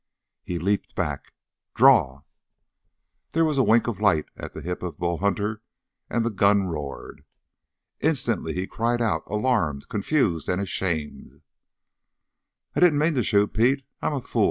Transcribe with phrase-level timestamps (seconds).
[0.41, 1.31] He leaped back.
[1.75, 2.23] "Draw!"
[3.33, 5.61] There was a wink of light at the hip of Bull Hunter,
[6.09, 7.23] and the gun roared.
[7.99, 11.43] Instantly he cried out, alarmed, confused, ashamed.
[12.75, 13.85] "I didn't mean to shoot, Pete.
[14.01, 14.39] I'm a fool!